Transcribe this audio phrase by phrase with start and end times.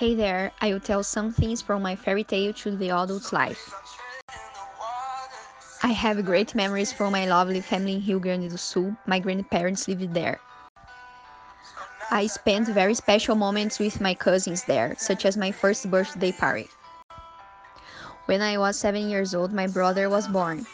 [0.00, 3.70] Hey there, I will tell some things from my fairy tale to the adult life.
[5.82, 8.96] I have great memories from my lovely family in Rio Grande do Sul.
[9.04, 10.40] My grandparents lived there.
[12.10, 16.70] I spent very special moments with my cousins there, such as my first birthday party.
[18.24, 20.64] When I was 7 years old, my brother was born.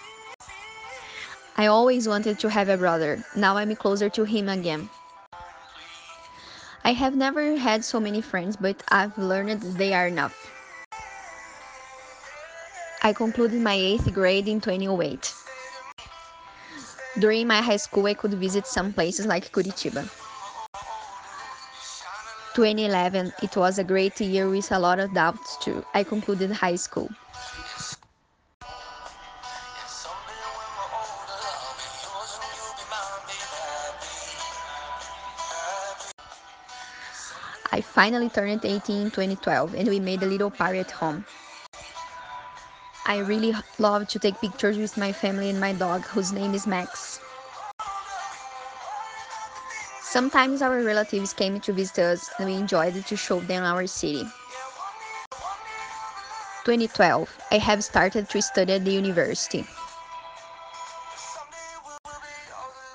[1.57, 3.25] I always wanted to have a brother.
[3.35, 4.89] Now I'm closer to him again.
[6.87, 10.37] I have never had so many friends, but I've learned they are enough.
[13.03, 15.35] I concluded my 8th grade in 2008.
[17.19, 20.09] During my high school, I could visit some places like Curitiba.
[22.55, 25.83] 2011, it was a great year with a lot of doubts too.
[25.93, 27.11] I concluded high school.
[37.77, 41.27] I finally turned 18 in 2012 and we made a little party at home.
[43.05, 46.67] I really love to take pictures with my family and my dog, whose name is
[46.67, 47.21] Max.
[50.01, 54.25] Sometimes our relatives came to visit us and we enjoyed to show them our city.
[56.65, 59.67] 2012, I have started to study at the university.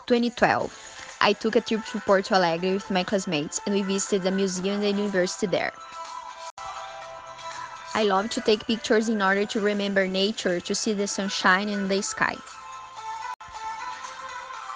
[0.08, 0.81] 2012,
[1.24, 4.82] I took a trip to Porto Alegre with my classmates and we visited the museum
[4.82, 5.72] and the university there.
[7.94, 11.88] I love to take pictures in order to remember nature, to see the sunshine in
[11.88, 12.38] the sky.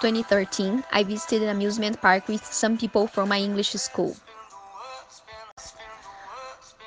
[0.00, 4.14] 2013, I visited an amusement park with some people from my English school.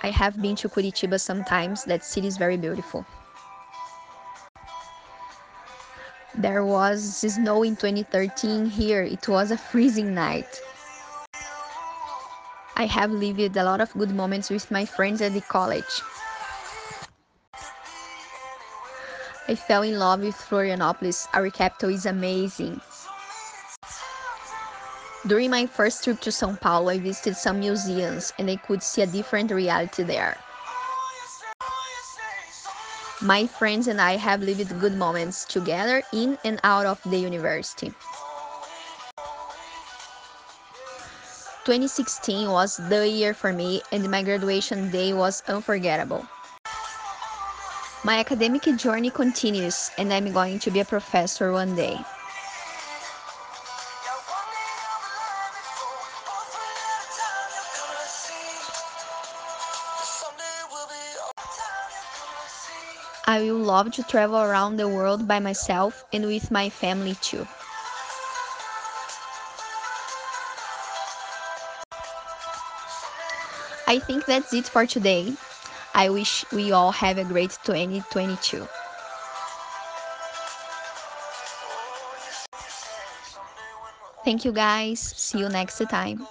[0.01, 3.05] I have been to Curitiba sometimes, that city is very beautiful.
[6.39, 9.03] There was snow in 2013 here.
[9.03, 10.47] It was a freezing night.
[12.77, 16.01] I have lived a lot of good moments with my friends at the college.
[19.49, 21.27] I fell in love with Florianopolis.
[21.33, 22.79] Our capital is amazing.
[25.27, 29.01] During my first trip to São Paulo, I visited some museums and I could see
[29.01, 30.37] a different reality there.
[33.21, 37.91] My friends and I have lived good moments together in and out of the university.
[41.65, 46.25] 2016 was the year for me, and my graduation day was unforgettable.
[48.05, 51.99] My academic journey continues, and I'm going to be a professor one day.
[63.29, 67.45] I will love to travel around the world by myself and with my family too.
[73.85, 75.35] I think that's it for today.
[75.93, 78.67] I wish we all have a great 2022.
[84.25, 84.99] Thank you guys.
[84.99, 86.25] See you next time.